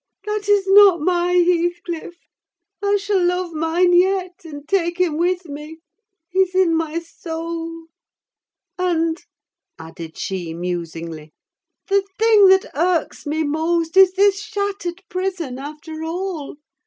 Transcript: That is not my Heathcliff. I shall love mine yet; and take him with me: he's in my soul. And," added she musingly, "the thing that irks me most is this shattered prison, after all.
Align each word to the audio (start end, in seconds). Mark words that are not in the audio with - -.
That 0.25 0.49
is 0.49 0.65
not 0.67 0.99
my 1.01 1.33
Heathcliff. 1.33 2.15
I 2.81 2.95
shall 2.97 3.23
love 3.23 3.53
mine 3.53 3.93
yet; 3.93 4.43
and 4.43 4.67
take 4.67 4.97
him 4.97 5.15
with 5.15 5.45
me: 5.47 5.77
he's 6.27 6.55
in 6.55 6.73
my 6.75 6.97
soul. 6.97 7.85
And," 8.79 9.21
added 9.77 10.17
she 10.17 10.55
musingly, 10.55 11.33
"the 11.87 12.03
thing 12.17 12.47
that 12.47 12.71
irks 12.73 13.27
me 13.27 13.43
most 13.43 13.95
is 13.95 14.13
this 14.13 14.41
shattered 14.41 15.03
prison, 15.07 15.59
after 15.59 16.03
all. 16.03 16.55